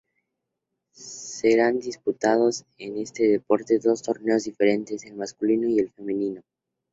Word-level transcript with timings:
Serán 0.93 1.77
disputados 1.79 2.65
en 2.79 2.97
este 2.97 3.27
deporte 3.27 3.77
dos 3.77 4.01
torneos 4.01 4.45
diferentes, 4.45 5.05
el 5.05 5.13
masculino 5.13 5.67
y 5.69 5.77
el 5.77 5.91
femenino. 5.91 6.41